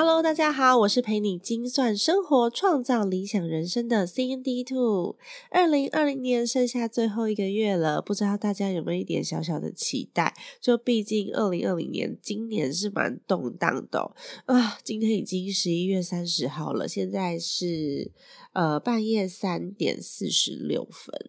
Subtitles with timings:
[0.00, 5.16] Hello，大家好，我是陪你精算生活、创造理想人生的 C N D Two。
[5.50, 10.36] 二零二零年剩下最后一个月了，不知道大家有没有一点小小的期待？
[10.60, 14.78] 就毕竟二零二零年今年是蛮动荡的啊。
[14.84, 18.12] 今天已经十一月三十号了，现在是
[18.52, 21.28] 呃半夜三点四十六分。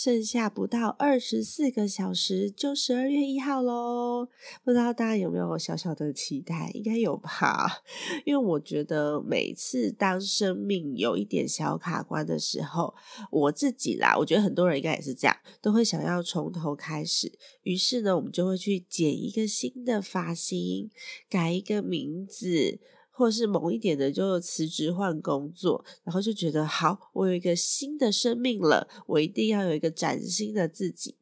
[0.00, 4.28] 剩下不到二十四个小时就十二月一号喽，
[4.62, 6.70] 不知道大家有没有小小的期待？
[6.72, 7.82] 应该有吧，
[8.24, 12.94] 因为我觉得每次当生命有一点小卡关的时候，
[13.32, 17.36] 我自己啦，我觉得很多人应该也是这样，都会想要从头开始。
[17.64, 20.92] 于是呢，我们就会去剪一个新的发型，
[21.28, 22.78] 改一个名字。
[23.18, 31.16] 或是某一点的就辞职换工作，然后就觉得好，我有一个新的生命了，我一定要有一个崭新的自己。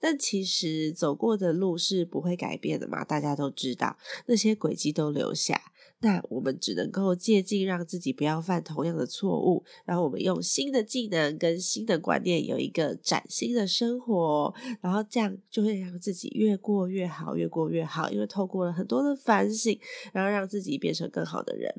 [0.00, 5.72] 但其实走过的路是不会改变的嘛，大家都知道，那些轨迹都留下。
[6.04, 9.64] 那我们只能够借镜，让自己不要犯同样的错误。
[9.86, 14.52] 然后我们用新的技能跟新的观念，有一个崭新的生活。
[14.82, 18.10] 然后这样就会让自己越过越好，越过越好。
[18.10, 19.80] 因为透过了很多的反省，
[20.12, 21.74] 然后让自己变成更好的人。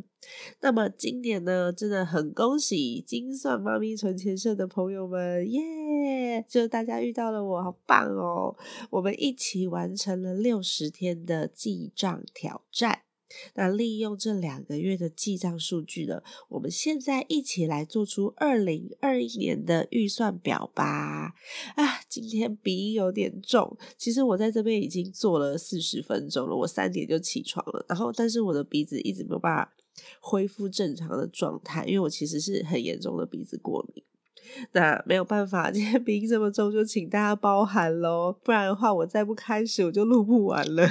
[0.60, 6.44] 那么今年呢，真的很恭喜精算妈咪存钱社的朋友们，耶！
[6.50, 8.58] 就大家遇到了我，好棒哦！
[8.90, 13.05] 我们一起完成了六十天的记账挑战。
[13.56, 21.34] 那利用这两个月的记账数据呢，我们现在一起来做出二零二一年的预算表吧。
[21.76, 29.74] 啊，今天鼻音有点重，其实我在这边已经做了四十分钟了，我三点就起床了，然后但是我的鼻子一直没有办法
[30.20, 34.04] 恢复正常的状态，因为我其实是很严重的鼻子过敏。
[34.74, 40.90] 那没有办法，今天鼻音这么重，就请大家包涵喽，不然的话我再不开始我就录不完了。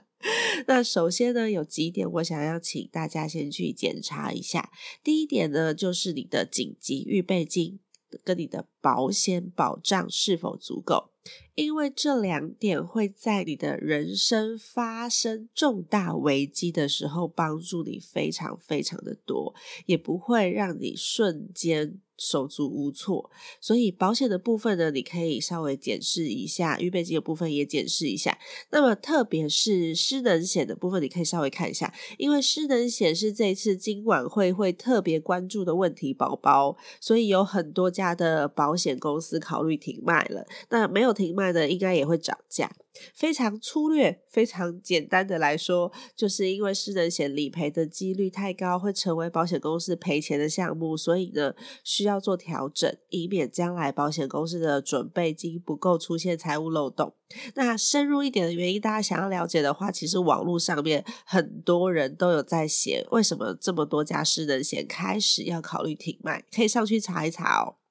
[0.66, 4.70] 那首先呢，有几点我想要请大家先去检查一下。
[5.02, 7.80] 第一点呢，就是你的紧急预备金
[8.22, 11.08] 跟你的保险保障是否足够，
[11.54, 19.54] 因为这两点会在你的人生发生重大危机的时候帮助你非常非常的多，
[19.86, 22.00] 也不会让你瞬间。
[22.16, 23.28] 手足无措，
[23.60, 28.38] 所以保险的部分呢，你可以稍微检视一下；预备金的部分也检视一下。
[28.70, 40.44] 那么，特别是失能险的部分，你可以稍微看一下，因为失能险是这次今晚会会特别关注的问题宝宝，所以有很多家的保保险公司考虑停卖了。
[40.70, 42.68] 那没有停卖的，应该也会涨价。
[43.14, 51.54] 非常粗略、非常简单的来说，就是因为失能险理赔的几率太高，会成为保险公司赔钱的项目，所以呢
[51.84, 57.14] 需要做调整，以免将来保险公司的准备金不够，出现财务漏洞。
[57.54, 67.83] 那深入一点的原因，大家想要了解的话，其实网络上面很多人都有在写，为什么这么多家失能险开始要考虑停卖，可以上去查一查哦。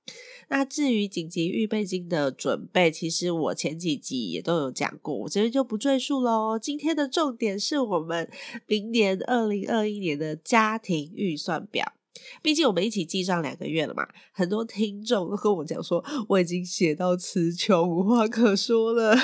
[0.50, 6.60] 那至于紧急预备金的准备，其实我前几集也都有讲过，我这边就不赘述喽。
[6.60, 8.30] 今天的重点是我们
[8.68, 11.94] 明年二零二一年的家庭预算表。
[12.42, 19.16] 毕竟我们一起记账两个月了嘛，很多听众都跟我讲说，我已经写到词穷，无话可说了。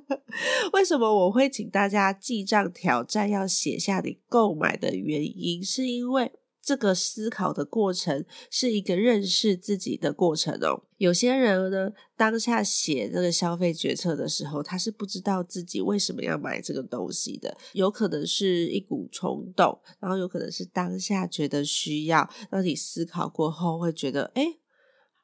[0.74, 5.62] 为什么我会请大家记账挑战要写下你购买的原因？
[5.62, 6.32] 是因为。
[6.64, 10.82] 这个思考的过程是一个认识自己的过程哦。
[10.96, 24.58] 有些人呢，当下写这个消费决策的时候，他是不知道自己为什么要买这个东西的，有可能是一股冲动，然后有可能是当下觉得需要，那你思考过后会觉得，哎。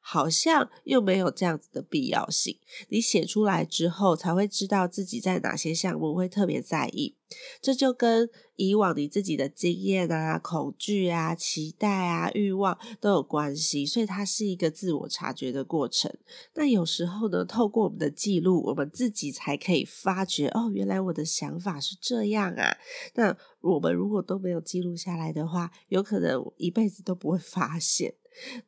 [0.01, 2.59] 好像又没有这样子的必要性。
[2.89, 7.17] 你写出来之后，才会知道自己在哪些项目会特别在意。
[7.63, 13.87] 这就跟以往你自己的经验啊、恐惧啊、期待啊、欲望都有关系。
[13.87, 16.13] 所以它是一个自我察觉的过程。
[16.55, 22.77] 那有时候呢，透过我们的记录，我们自己才可以发觉哦，原来我的想法是这样啊。
[23.15, 28.15] 那我们如果都没有记录下来的话，有可能一辈子都不会发现。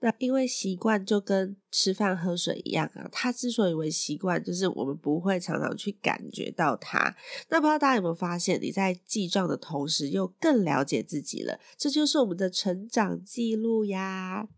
[0.00, 7.14] 那因为习惯就跟吃饭喝水一样啊，它之所以为习惯，就是我们不会常常去感觉到它。
[7.48, 11.58] 那不知道大家有没有发现，你在记账的同时，又更了解自己了？
[11.76, 14.48] 这就是我们的成长记录呀。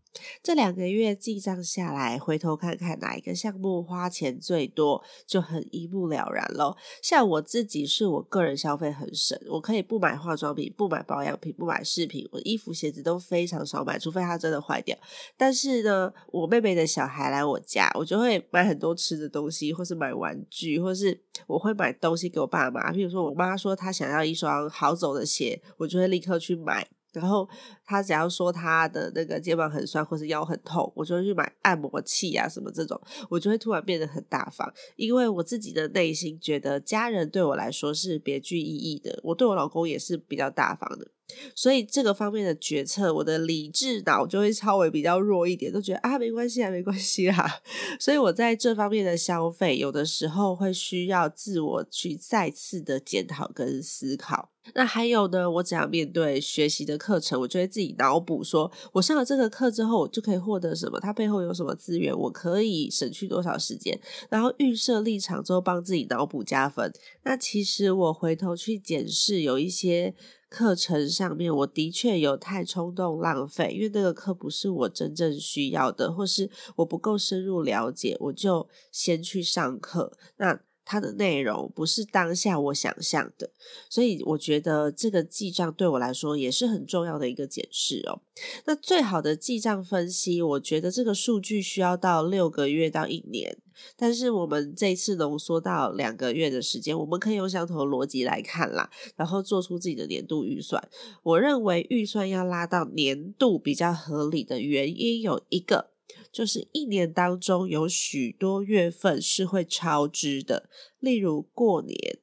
[0.41, 6.77] 这两个月记账下来，回头看看哪一个项目花钱最多，就很一目了然咯。
[7.01, 14.97] 像我自己是我个人消费很省，我可以不买化妆品、不买保养品、不买饰品，我衣服鞋子都非常少买，除非它真的坏掉。
[15.37, 22.91] 但是呢，我妹妹的小孩来我家，我就会买很多吃的东西，或是买玩具，或是我会买东西给我爸妈。
[22.91, 26.87] 比如说，我妈说她想要一双好走的鞋，我就会立刻去买。
[27.19, 27.47] 然后
[27.85, 41.07] 他只要说他的那个肩膀很酸或是腰很痛，我就会去买按摩器啊什么这种，我就会突然变得很大方，因为我自己的内心觉得家人对我来说是别具意义的，我对我老公也是比较大方的。
[41.55, 47.61] 所以这个方面的决策，我的理智脑就会稍微比较弱一点，都觉得啊没关系啊没关系啦。
[47.99, 54.51] 所以我在这方面的消费，有的时候会需要自我去再次的检讨跟思考。
[54.73, 60.99] 那还有呢，我只要面对学习的课程，我就会自己脑补，说我上了这个课之后，我就可以获得什么？
[60.99, 62.17] 它背后有什么资源？
[62.17, 63.99] 我可以省去多少时间？
[64.29, 66.91] 然后预设立场之后，帮自己脑补加分。
[67.23, 70.15] 那其实我回头去检视，有一些。
[70.47, 80.13] 课程上面，我的确有太冲动浪费，因为那个课不是我真正需要的，或是我不够深入了解，我就先去上课。
[80.37, 83.49] 那它的内容不是当下我想象的，
[83.89, 88.21] 所以我觉得这个记账对我来说也是很重要的一个检视哦。
[88.65, 93.57] 那最好的记账分析，我觉得这个数据需要到六个月到一年。
[93.97, 100.81] 但是我们这次浓缩到两个月的时间，我们可以用相同逻辑来看啦，然后做出自己的年度预算。
[101.23, 105.89] 我认为预算要拉到年度比较合理的原因有一个，
[106.35, 112.19] 就是一年当中有许多月份是会超支的，例如过年，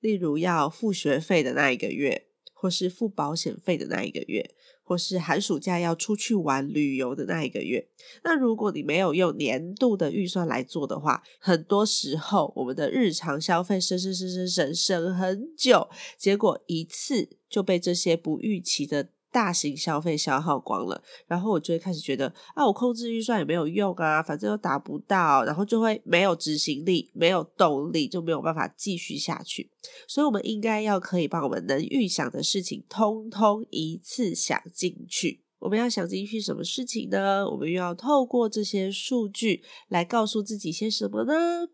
[0.00, 4.54] 例如要付学费的那一个月，或是付保险费的那一个月。
[4.86, 7.88] 或是寒暑假要出去玩旅游的那一个月，
[8.22, 15.88] 那如果你没有用年度的预算来做的话，很多时候我们的日常消费省省省省省省很久，
[16.18, 19.13] 结果一次就被这些不预期的。
[19.34, 29.72] 大型消费消耗光了，然后我就会开始觉得啊，我控制预算也没有用啊，反正又达不到，然后就会没有执行力，没有动力，就没有办法继续下去。
[30.06, 35.42] 所以，我们应该要可以把我们能预想的事情，通通一次想进去。
[35.58, 37.44] 我们要想进去什么事情呢？
[37.50, 41.66] 我们又要透过这些数据来告诉自己些什么呢？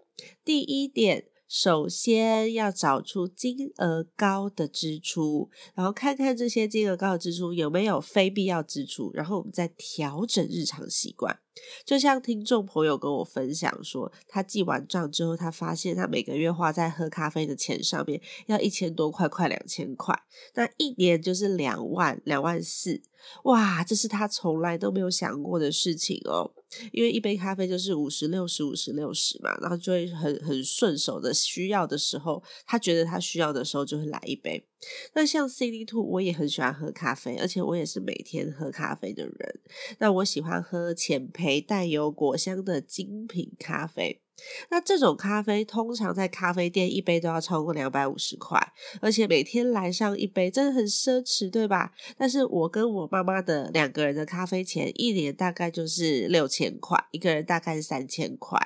[0.43, 1.27] 第一点。
[1.51, 11.41] 首先要找出金额高的支出，然后看看这些金额高的支出有没有非必要支出，然后我们再调整日常习惯。
[11.85, 20.17] 就像听众朋友跟我分享说，他记完账之后，他发现他每个月花在喝咖啡的钱上面要一千多块，快两千块，
[20.55, 23.03] 那一年就是两万两万四。
[23.43, 26.53] 哇，这是他从来都没有想过的事情哦。
[26.93, 34.67] 因为一杯咖啡就是五十六十五十六十嘛，然后就会很很顺手的，需要的时候，他觉得他需要的时候就会来一杯。
[35.15, 39.61] 那像 CD Two，我也很喜欢喝咖啡，而且我也是每天喝咖啡的人。
[39.99, 44.23] 那我喜欢喝浅焙带有果香的精品咖啡。
[44.71, 48.61] 那这种咖啡通常在咖啡店一杯都要超过两百五十块，
[49.01, 51.93] 而且每天来上一杯真的很奢侈，对吧？
[52.17, 58.59] 但是我跟我妈妈的两个人的咖啡钱一年大概就是六千块，一个人大概是三千块。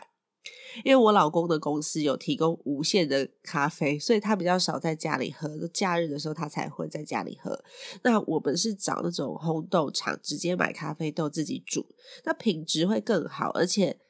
[0.84, 7.62] 因为我老公的公司有提供无限的咖啡，所以他比较少在家里喝，假日的时候他才会在家里喝。
[8.02, 11.86] 那我们是找那种烘豆厂，直接买咖啡豆自己煮，
[12.24, 14.00] 那品质会更好，而且。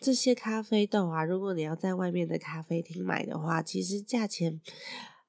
[0.00, 4.60] 这些咖啡豆啊，如果你要在外面的咖啡厅买的话，其实价钱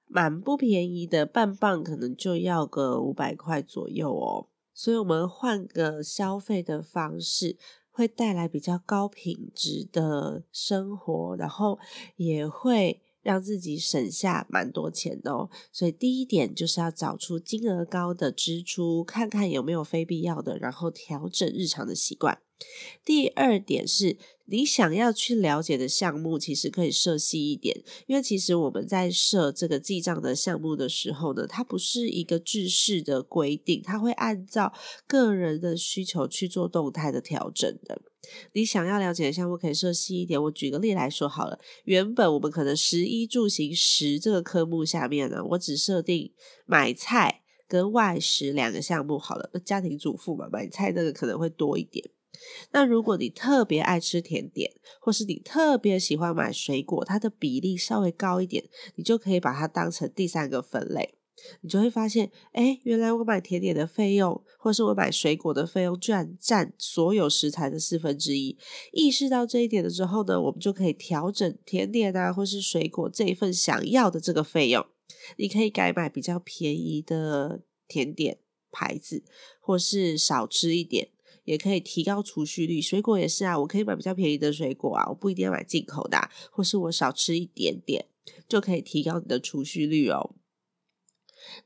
[0.07, 4.47] 蛮不便宜的，半磅可能就要个五百块左右哦。
[4.73, 7.57] 所以，我们换个消费的方式，
[7.89, 11.77] 会带来比较高品质的生活，然后
[12.15, 15.49] 也会让自己省下蛮多钱的哦。
[15.73, 22.41] 所以，第一点就是要找出金额高的支出，看看有没有非必要的，然后调整日常的习惯。
[23.05, 24.17] 第二点是。
[24.45, 34.73] 你想要去了解的项目，其实可以设细一点，因为其实我们在设这个记账的项目的时候呢，它不是一个制式的规定，它会按照
[35.07, 38.01] 个人的需求去做动态的调整的。
[38.51, 40.43] 你想要了解的项目可以设细一点。
[40.43, 46.33] 我举个例来说好了，原本我们可能食衣住行食这个科目下面呢，我只设定
[46.65, 47.37] 买菜。
[47.69, 49.49] 跟外食两个项目好了。
[49.53, 52.11] 那家庭主妇嘛，买菜那个可能会多一点。
[52.71, 58.63] 那如果你特别爱吃甜点，或是你特别喜欢买水果，它的比例稍微高一点，
[58.95, 61.15] 你就可以把它当成第三个分类。
[61.61, 68.55] 你就会发现，哎，原来我买甜点的费用，或是我买水果的费用，居然占所有食材的四分之一。
[68.91, 74.85] 意识到这一点了之后呢，我们就可以调整甜点啊，或是水果这一份想要的这个费用。
[75.37, 78.37] 你可以改买比较便宜的甜点
[78.71, 79.23] 牌子，
[79.59, 81.09] 或是少吃一点。
[81.43, 88.05] 也可以提高储蓄率，水果也是啊，我可以买比较便宜的水果啊，我不一定要买进口的，或是我少吃一点点，
[88.47, 90.35] 就可以提高你的储蓄率哦。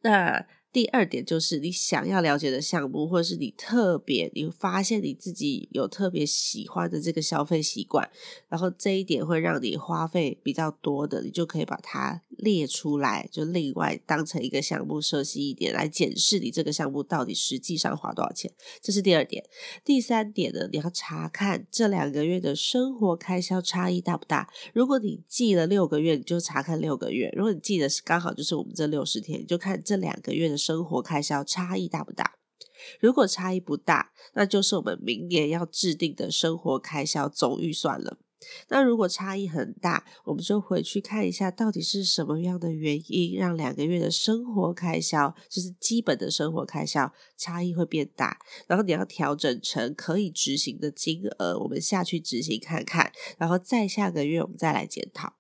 [0.02, 0.48] 那。
[0.76, 8.10] 第二点就是你想要了解的项目，或者是你特别你发现你自己有特别喜欢的这个消费习惯，
[8.50, 18.52] 然后这一点会让你花费比较多的，你就可以把它列出来，就另外当成一个项目设计一点来检视你这个项目到底实际上花多少钱。
[18.82, 19.46] 这是第二点。
[19.86, 24.50] 第三点呢，你要查看这两个月的生活开销差异大不大。
[24.74, 30.65] 如果你记了六个月，你就查看六个月；如果你记得是刚好就是我们这六十天，你就看这两个月的。
[30.66, 32.36] 生活开销差异大不大？
[33.00, 38.18] 如果差异不大，那就是我们明年要制定的生活开销总预算了。
[38.68, 48.38] 那如果差异很大，我们就回去看一下，到底是什么样的原因让两个月的生活开销，就是基本的生活开销差异会变大。
[48.68, 55.34] 然后你要调整成可以执行的金额，我们下去执行看看，然后再下个月我们再来检讨。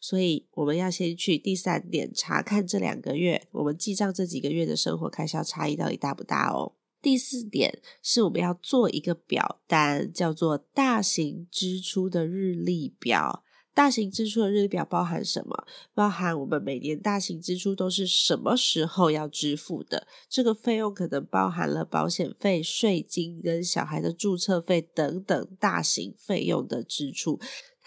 [0.00, 6.72] 所以我们要先去第三点查看这两个月我们记账这几个月的生活开销差异到底大不大哦。
[7.00, 13.44] 第四点是我们要做一个表单，叫做大型支出的日历表。
[13.72, 15.64] 大型支出的日历表包含什么？
[15.94, 20.08] 包含我们每年大型支出都是什么时候要支付的？
[20.28, 27.38] 这个费用可能包含了保险费、税金跟小孩的注册费等等大型费用的支出。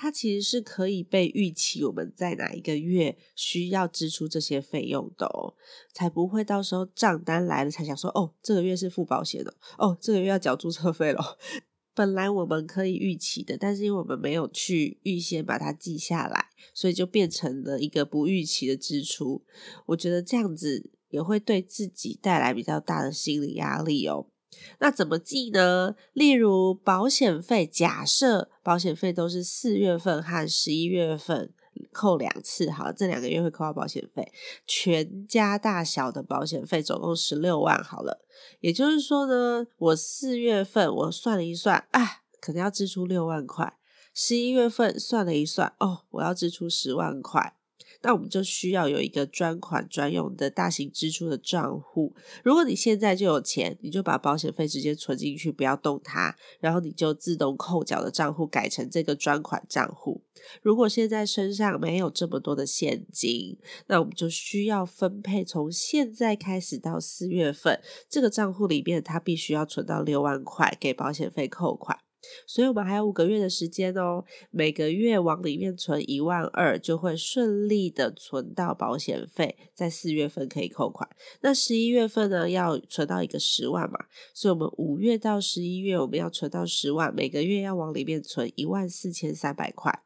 [0.02, 5.54] 它其实是可以被预期我们在哪一个月需要支出这些费用的哦，
[5.94, 11.38] 才不会到时候账单来了才想说哦，这个月是付保险的，哦，这个月要缴注册费了。
[11.94, 19.44] 本来我们可以预期的，但是因为我们没有去预先把它记下来，所以就变成了一个不预期的支出。
[19.86, 24.31] 我觉得这样子也会对自己带来比较大的心理压力哦。
[24.80, 25.96] 那怎么记呢？
[26.14, 31.54] 例如保险费，假设保险费都是四月份和十一月份
[31.92, 34.32] 扣两次，好，这两个月会扣到保险费，
[34.68, 38.26] 全家大小的保险费总共十六万，好了，
[38.60, 43.78] 也就是说呢，我四月份我算了一算，啊，可能要支出六万块，
[44.14, 47.56] 十一月份算了一算，哦，我要支出十万块。
[48.02, 52.16] 那我们就需要有一个专款专用的大型支出的账户。
[52.44, 60.24] 如果你现在就有钱，你就把保险费直接存进去，不要动它，然后你就自动扣缴的账户改成这个专款账户。
[60.62, 67.80] 如果现在身上没有这么多的现金，那我们就需要分配从现在开始到四月份，
[68.10, 72.00] 这个账户里面它必须要存到六万块给保险费扣款。
[72.46, 81.10] 所以我们还有五个月的时间哦，每个月往里面存一万二，就会顺利的存到保险费，在四月份可以扣款。
[81.42, 90.04] 那十一月份呢，要存到一个十万嘛，所以我们五月到十一月我们要存到十万，每个月要往里面存一万四千三百块。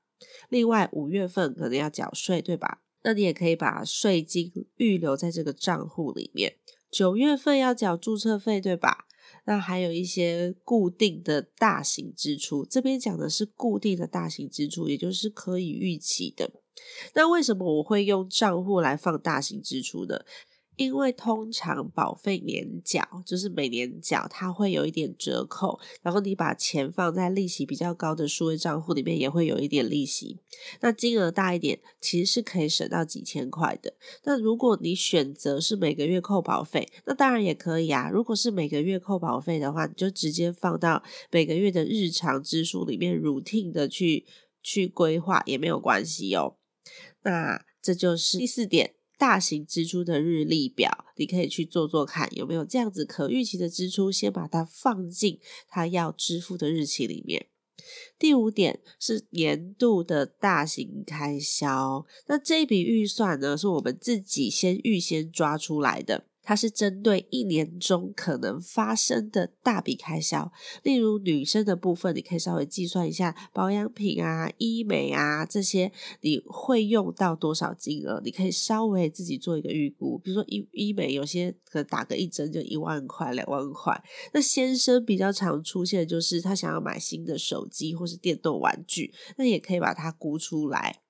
[0.50, 2.82] 另外五月份可能要缴税，对吧？
[3.04, 6.56] 那你也可以把税金预留在这个账户里面。
[6.90, 9.05] 九月份要缴注册费，对吧？
[9.46, 16.52] 那还有一些固定的大型支出，这边讲的是固定的大型支出，也就是可以预期的。
[17.14, 20.20] 那为什么我会用账户来放大型支出呢？
[20.78, 30.40] 因为通常保费年缴就是每年缴，它会有一点折扣，然后你把钱放在利息比较高的数位账户里面，也会有一点利息。
[30.82, 33.94] 那金额大一点，其实是可以省到几千块的。
[34.24, 38.10] 那如果你选择是每个月扣保费，那当然也可以啊。
[38.10, 44.26] 如果是每个月扣保费的话，你就直接放到每个月的日常支出里面，routine 的去
[44.62, 46.58] 去规划也没有关系哦。
[47.24, 48.96] 那这就是第四点。
[49.18, 57.48] 大型支出的日历表，你可以去做做看，有没有这样子可预期的支出，先把它放进他要支付的日期里面。
[58.18, 66.26] 第五点是年度的大型开销，那这笔预算呢，是我们自己先预先抓出来的。
[66.46, 70.52] 它是针对一年中可能发生的大笔开销，
[70.84, 78.22] 例如女生的部分，你可以稍微计算一下保养品啊、医美啊这些，你会用到多少金额？
[78.24, 80.20] 你可以稍微自己做一个预估。
[80.20, 84.00] 比如说医医美，有些可能打个一针就一万块、两万块。
[84.32, 91.02] 那先生比较常出现的就是他想要买新的手机或是电动玩具，那也可以把它估出来，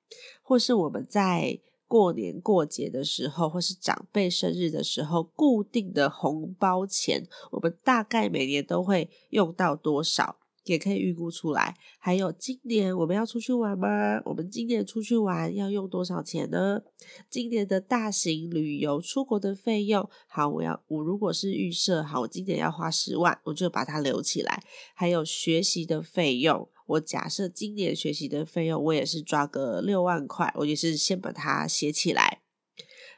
[0.42, 1.60] 或是我们在。
[1.96, 10.36] 过年过节的时候，或是长辈生日的时候，固定的红包钱，我们大概每年都会用到多少，
[10.66, 11.78] 也可以预估出来。
[11.98, 14.22] 还有今年我们要出去玩吗？
[14.26, 16.82] 我们今年出去玩要用多少钱呢？
[17.30, 24.62] 今年的大型旅游出国的费用，好，我要我如果是预设好，我今年要花十万，我就把它留起来。
[24.94, 26.68] 还有学习的费用。
[26.86, 32.42] 我假设今年学习的费用，我也是抓个六万块，我也是先把它写起来。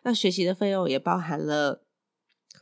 [0.03, 1.83] 那学习的费用也包含了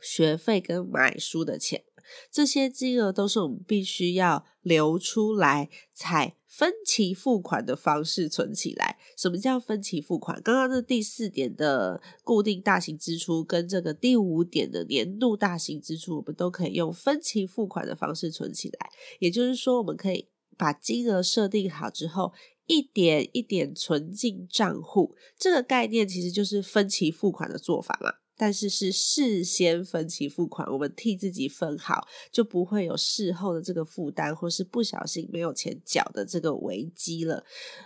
[0.02, 1.84] 学费跟买书的钱，
[2.30, 8.98] 这些金额都是我们必须要留出来，采分期付款的方式存起来。
[9.16, 10.42] 什么叫分期付款？
[10.42, 18.90] 刚刚的第四点的固定大型支出，跟这个第五点的年度大型支出，我们都可以用分期付款的方式存起来。
[19.20, 20.26] 也就是说，我们可以。
[20.56, 22.32] 把金额设定好之后，
[22.66, 28.14] 一点一点存进账户，这个概念其实就是分期付款的做法嘛。
[28.38, 37.44] 但是是事先分期付款，我们替自己分好，就不会有事后的这个负担，或是不小心没有钱缴的这个危机了。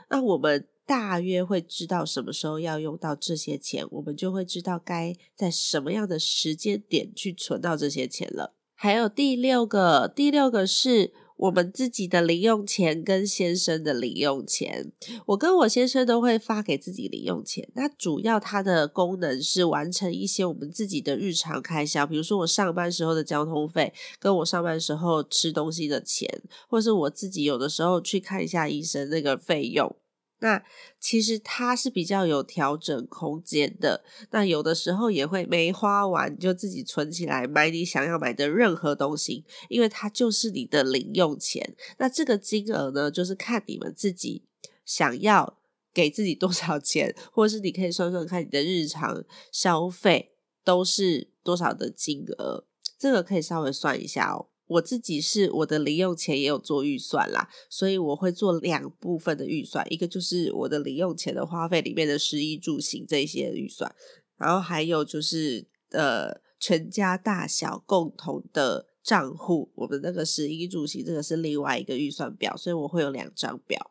[0.08, 8.56] 那我们大约会知道什么时候要用到这些钱，我们就会知道该在什么样的时间点去存到这些钱了。
[8.74, 11.12] 还有第六个，第六个是。
[11.40, 14.92] 我们自己的零用钱跟先生的零用钱，
[15.24, 17.66] 我跟我先生都会发给自己零用钱。
[17.74, 26.28] 那主要它的功能是完成一些我们自己的日常开销，比如说我上班时候的交通费，跟我上班时候吃东西的钱，
[26.68, 29.96] 或是我自己有的时候去看一下医生那个费用。
[30.40, 30.62] 那
[30.98, 34.04] 其实它是比较有调整空间的。
[34.30, 41.76] 那有的时候也会没花完就自己存起来买你想要买的任何东西，因为它就是你的零用钱。
[41.98, 44.44] 那这个金额呢，就是看你们自己
[44.84, 45.58] 想要
[45.94, 50.32] 给自己多少钱，或是你可以算算看你的日常消费
[50.64, 52.64] 都是多少的金额，
[52.98, 54.48] 这个可以稍微算一下哦。
[54.70, 63.92] 我自己是我的零用钱也有做预算啦，所以我会做两部分的预算，一个就是我的零用钱的花费里面的食衣住行这些预算，
[64.36, 73.90] 然后还有就是呃全家大小共同的账户，我们那个食衣住行这个是另外一个预算表，所以我会有两张表。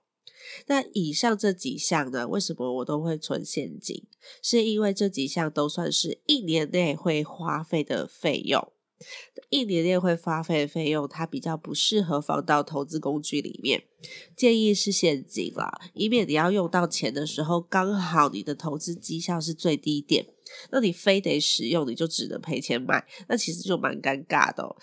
[0.67, 4.07] 那以上这几项呢，为什么我都会存现金？
[4.41, 8.71] 是因为这几项都算是一年内会花费的费用。
[9.49, 13.83] 一年内会花费的费用，它比较不适合放到投资工具里面，
[14.35, 20.27] 建议是现金啦，以免你要用到钱的时候，刚好你的投资绩效是最低点。
[20.71, 24.75] 那你非得使用，你就只能赔钱买，那其实就蛮尴尬的。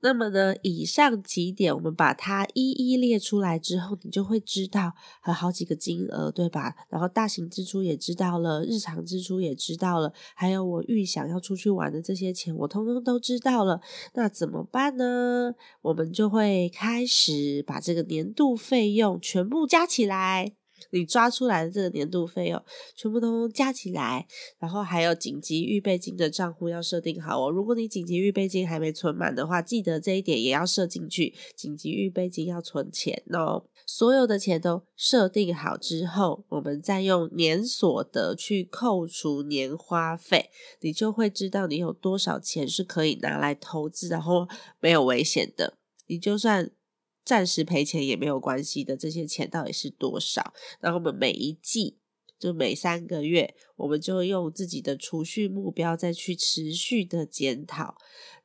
[0.00, 6.74] 那么呢，以上几点我们把它一一列出来之后，你就会知道和好几个金额，对吧？
[6.88, 13.80] 然后大型支出也知道了，日常支出也知道了，还有我预想要出去玩的这些钱，我通通都知道了。
[14.14, 15.54] 那怎么办呢？
[15.82, 20.52] 我们就会开始把这个年度费用全部加起来。
[20.94, 24.24] 你抓出来的这个年度费用全部都加起来，
[24.60, 27.50] 然后还有紧急预备金的账户要设定好哦。
[27.50, 31.34] 如果你紧急预备金还没存满的话，记得这一点也要设进去。
[31.56, 33.64] 紧急预备金要存钱哦。
[33.84, 40.48] 所有的钱都设定好之后，我们再用年所得去扣除年花费，
[40.80, 44.46] 你就会知道你有多少钱是可以拿来投资，然后
[44.78, 45.74] 没有危险的。
[46.06, 46.70] 你就算。
[47.24, 50.52] 暂时赔钱也没有关系的，这些钱到底是多少？
[50.80, 51.98] 然后我们每一季，
[52.38, 57.96] 就每三个月，我们就用自己的储蓄目标再去持续的检讨。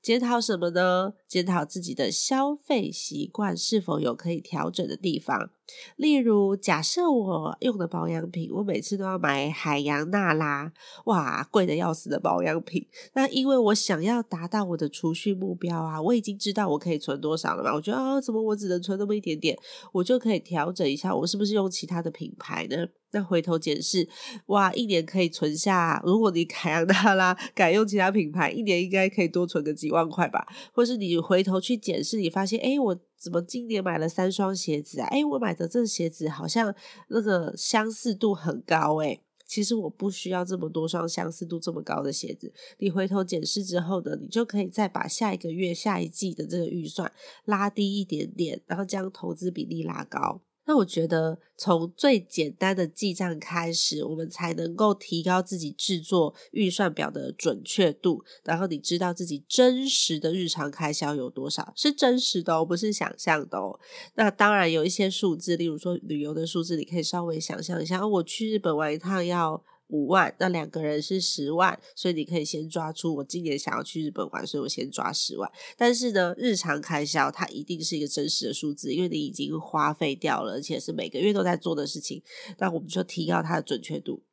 [0.01, 1.13] 检讨什么呢？
[1.27, 5.51] 检讨自己的消费习惯是否有可以调整的地方。
[5.97, 10.71] 例如，假设我用的保养品，我每次都要买海洋娜拉，
[11.05, 12.87] 哇，贵的要死的保养品。
[13.13, 17.75] 那因为我想要达到我的储蓄目标啊，我已经知道我可以存多少了嘛。
[17.75, 19.59] 我觉得啊，怎么我只能存那么一点点？
[19.91, 22.87] 我就可以调整一下，我是不是用其他的品牌呢？
[23.11, 24.07] 那回头检视，
[24.45, 30.47] 哇，一年可以可以存下，如果你海洋娜拉改用其他品牌，一年应该可以多存个几万块吧？
[30.71, 35.07] 或是你回头去检视，你发现，哎，我怎么今年买了三双鞋子啊？
[35.07, 36.73] 哎，我买的这鞋子好像
[37.09, 39.19] 那个相似度很高，哎。
[39.45, 42.53] 其实我不需要这么多双相似度这么高的鞋子。
[42.77, 47.11] 你回头检视之后呢，你就可以再把下一个月、下一季的这个预算
[47.45, 50.39] 拉低一点点，然后将投资比例拉高。
[50.69, 58.23] 那我觉得从最简单的记账开始，我们才能够提高自己制作预算表的准确度。
[58.43, 63.79] 然后你知道自己真实的日常开销有多少，是真实的哦，不是想象的哦。
[64.13, 69.63] 那当然有一些数字，例如说旅游的数字，你可以稍微想象一下，我去日本玩一趟要。
[69.89, 75.51] 五万，那两个人是十万，所以你可以先抓出我今年想要去日本玩，所以我先抓十万。
[75.77, 82.23] 但是呢，日常开销它一定是一个真实的数字，因为你已经花费掉了，而且是每个月都在做的事情。
[82.57, 84.23] 那我们就提高它的准确度。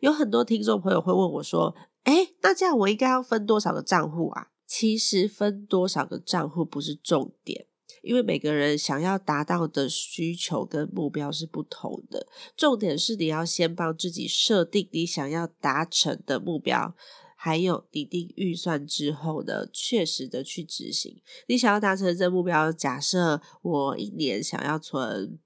[0.00, 1.74] 有很多听众朋友会问我说
[2.04, 7.66] ：“哎，那这样我应该要分多少个账户啊？”其实分多少个账户不是重点。
[8.06, 12.24] 因为每个人想要达到的需求跟目标是不同的，
[12.56, 16.94] 重点是你要先帮自己设定你想要达成的目标，
[17.36, 21.20] 还有拟定预算之后呢，确实的去执行。
[21.48, 25.40] 你想要达成这目标，假设我一年想要存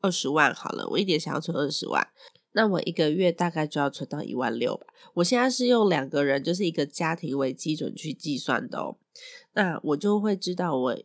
[0.00, 2.08] 二十万，好了，我一年想要存二十万，
[2.54, 4.86] 那我一个月大概就要存到一万六吧。
[5.14, 8.96] 我现在是用两个人，就是一个家庭为基准去计算的哦，
[9.54, 10.98] 那我就会知道我。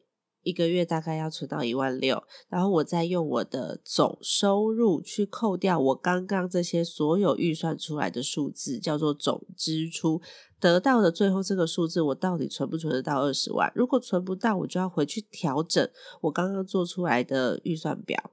[0.45, 10.21] 一个月大概要存到一万六，然后我再用我的总收入去扣掉我刚刚这些所有预算出来的数字，叫做总支出，
[10.59, 13.71] 得到的最后这个数字，我到底存不存得到二十万？
[13.75, 15.89] 如果存不到，我就要回去调整
[16.21, 18.31] 我刚刚做出来的预算表。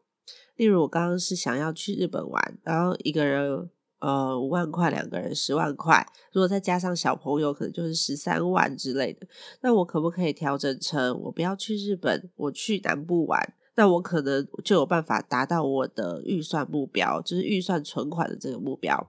[0.57, 3.71] 例如，我刚刚是想要去日本玩，然后一个人。
[4.03, 9.25] 呃，五万块两个人十万块，如果再加上小朋友，可能就是十三万之类的。
[9.61, 13.55] 那我可不可以调整成我不要去日本，我去南部玩？
[13.77, 19.09] 那我可能就有办法达到我的预算目标，就是预算存款的这个目标。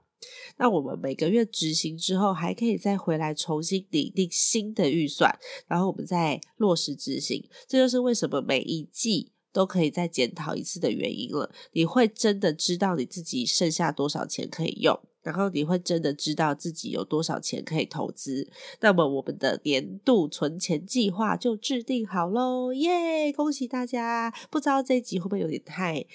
[0.58, 7.49] 那我们每个月执行之后，还可以再回来重新拟定新的预算，然后我们再落实执行。
[7.67, 9.33] 这就是为什么每一季。
[9.54, 11.50] 都可以再检讨一次的原因了。
[11.72, 18.50] 你会真的知道你自己剩下多少钱可以用，然后你会真的知道自己有多少钱可以投资。
[18.82, 23.32] 那么我们的年度存钱计划就制定好喽，耶！
[23.32, 24.34] 恭喜大家！
[24.50, 26.06] 不知道这一集会不会有点太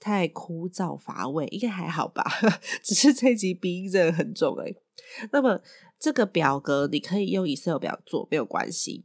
[0.00, 1.46] 太枯燥乏味？
[1.52, 2.24] 应该还好吧，
[2.82, 4.74] 只是这一集鼻音真的很重哎。
[5.30, 5.60] 那么
[5.98, 9.04] 这个表格你可以用 Excel 表做，没有关系。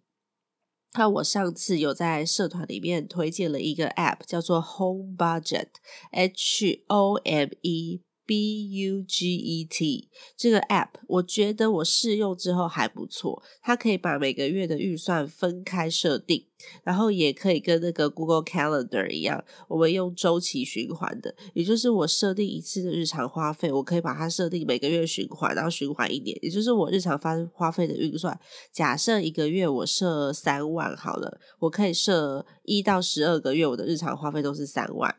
[0.93, 8.01] 那我上次有在社团里面推荐了一个 App，叫做 Home Budget，H O M E。
[8.31, 13.43] B U G E T 这个 app，我觉得我试用之后还不错。
[13.61, 16.45] 它可以把每个月的预算分开设定，
[16.81, 21.35] 然后也可以跟那个 Google Calendar 一样，我们用周期循环的。
[21.53, 26.39] 也就是我设定一次的日常花费，我可以把它设定每个月循环，然后循环一年。
[26.41, 28.39] 也就是我日常发花费的预算，
[28.71, 35.13] 假设一个月我设三万好了，我可以设一到十二个月，我的日常花费都是三万。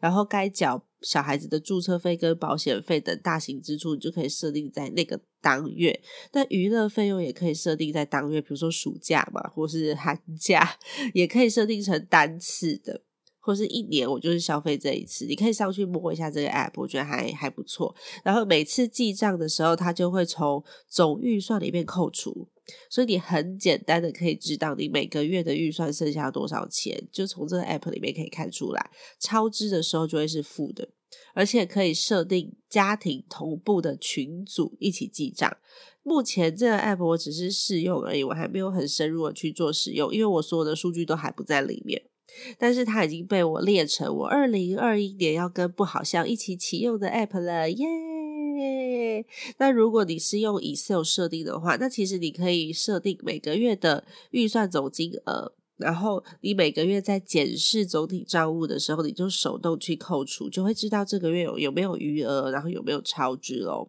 [0.00, 6.00] 然后该缴小孩子的注册费跟保险费等大型支出，你就可以设定在那个当月。
[6.30, 10.78] 但娱乐费用也可以设定在当月，比如说暑假嘛，或是寒假，
[11.14, 13.02] 也可以设定成单次的。
[13.40, 17.94] 或是一年我就是消费这一次，你可以上去摸一下这个 app，我觉得还还不错。
[18.22, 22.46] 然后每次记账的时候，它就会从总预算里面扣除，
[22.90, 28.90] 所以你很简单的可以知道你每个月的预算剩下多少钱，就从这个 app 里面可以看出来。
[29.18, 30.88] 超支的时候就会是负的，
[31.34, 35.56] 而且可以设定家庭同步的群组一起记账。
[36.02, 42.02] 目前这个 app 我只是试用而已，我还没有很深入的去做使用，因为我所有的数据都还不在里面。
[42.58, 47.86] 但是它已经被我列成我二零二一年要跟不好像一起启用的 app 了，耶！
[49.58, 63.88] 那如果你是用 Excel 设定的话，那其实你可以设定每个月的预算总金额，然后你每个月在检视总体账务的时候，你就手动去扣除，就会知道这个月有有没有余额，然后有没有超支哦。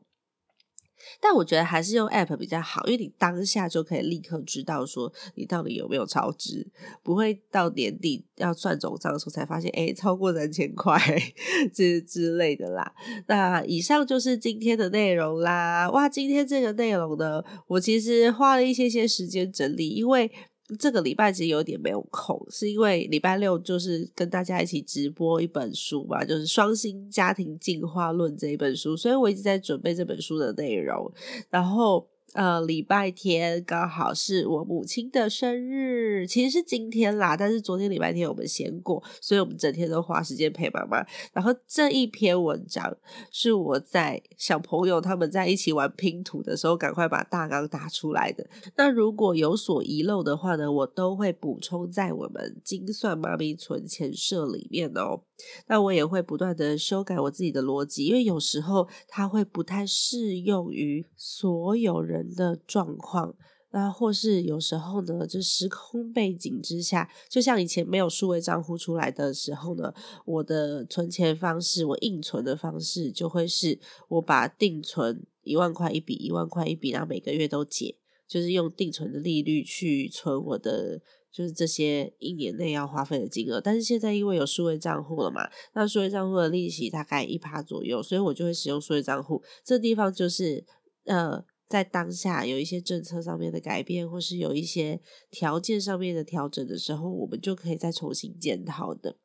[1.22, 6.68] 但我觉得还是用 App 比较好，因为你当下就可以立刻知道说你到底有没有超支，
[7.04, 11.00] 不会到年底要算总账的时候才发现，哎，超过三千块
[11.74, 12.94] 之之类的啦。
[13.28, 15.90] 那以上就是今天的内容啦。
[15.92, 20.32] 哇，今天这个内容呢，我其实花了一些些时间整理，因为。
[20.78, 31.12] 这个礼拜其实有点没有空，是因为礼拜六就是跟大家一起直播一本书嘛，就是《双薪家庭进化论》这一本书，所以我一直在准备这本书的内容。
[31.50, 41.06] 然后呃，礼拜天刚好是我母亲的生日，其实是今天啦，但是昨天礼拜天我们先过，所以我们整天都花时间陪妈妈。
[41.34, 42.96] 然后这一篇文章
[43.32, 48.48] 是我在小朋友他们在一起玩拼图的时候，赶快把大纲打出来的。
[48.76, 55.22] 那如果有所遗漏的话呢，我都会补充在我们精算妈咪存钱社里面哦。
[55.68, 63.36] 那我也会不断的修改我自己的逻辑，因为有时候它会不太适用于所有人的状况。
[63.72, 69.94] 那或是有时候呢，就时空背景之下，就像以前没有数位账户出来的时候呢，
[70.26, 77.96] 我的存钱方式，我硬存的方式就会是我把定存一万块一笔，一万块一笔，然后每个月都解，
[78.28, 81.02] 就是用定存的利率去存我的。
[81.32, 89.42] 就是这些一年内要花费的金额，但是现在因为有数位账户了嘛，那数位账户的利息大概一趴左右，所以我就会使用数位账户。
[89.64, 90.66] 这地方就是
[91.06, 99.18] 呃，在当下有一些政策上面的改变，或是有一些条件上面的调整的时候，我们就可以再重新检讨的。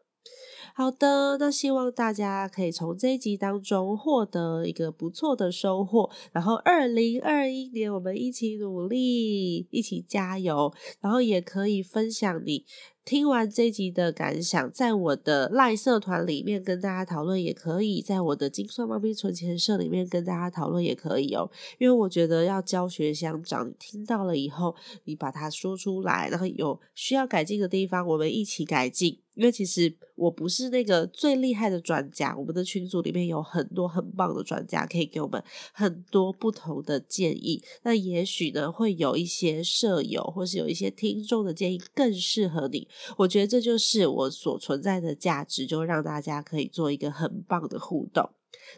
[0.76, 6.10] 好的，那希望大家可以从这一集当中获得一个不错的收获。
[6.32, 10.74] 然后，二零二一年我们一起努力，一起加油。
[11.00, 12.64] 然后也可以分享你。
[13.04, 21.48] 听完这集的感想，在我的赖社团里面跟大家讨论也可以，在我的金算猫咪存钱社里面跟大家讨论也可以哦。
[21.78, 29.20] 因为我觉得要教学相长，你听到了以后，你把它说出来，然后有需要改进的地方，我们一起改进。
[29.34, 35.42] 因为其实我不是那个最厉害的专家，我们的群组里面有很多很棒的专家，可以给我们
[35.72, 37.62] 很多不同的建议。
[37.82, 42.86] 那也许呢，会有一些舍友或是有一些听众的建议更适合你。
[43.16, 48.30] 我觉得这就是我所存在的价值，就让大家可以做一个很棒的互动。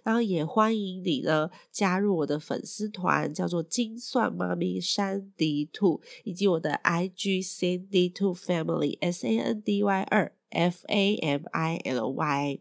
[0.02, 11.80] 然后也欢迎你呢加入我的粉丝团，叫做“精算妈咪山迪兔”，以及我的 IG Sandy Two Family S A N D Y 二 F A M I
[11.84, 12.58] L Y。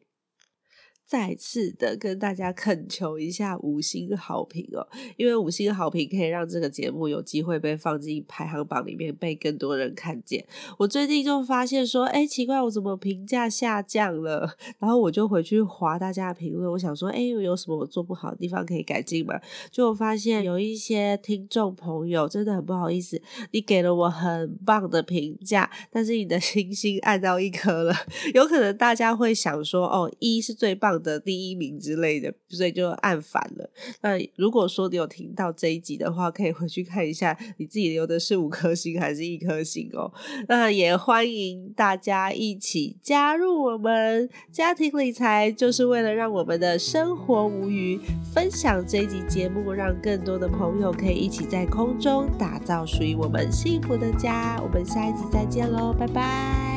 [1.05, 4.87] 再次的跟大家恳求一下五星好评哦，
[5.17, 10.43] 因为五星好评可以让这个节目有机会被放进排行榜里面，被更多人看见。
[10.79, 14.57] 我最近就发现说，哎，奇怪，我怎么评价下降了？
[14.79, 19.39] 然后我就回去划大家的评论，我想说，哎，有什么我做不好的地方可以改进吗？
[19.69, 27.93] 就发现有一些听众朋友真的很不好意思，你给了我很棒的评价，但是你的 星星按到一颗了，
[28.33, 30.94] 有可能大家会想说，哦，一是最棒。
[30.99, 33.69] 的第一名之类的，所以就按反了。
[34.01, 40.11] 那如果说你有听到这一集的话，可以回去看一下，你自己留的是五颗星还是一颗星哦。
[40.47, 47.99] 那也欢迎大家一起加入我们家庭理财，就是为了让我们的生活无虞。
[48.33, 54.59] 分享这一集节目，让更多的朋友可以一起在空中打造属于我们幸福的家。
[54.61, 56.74] 我们下一集再见喽，拜拜。